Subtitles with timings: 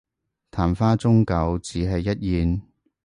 [0.51, 2.63] 曇花終究只係一現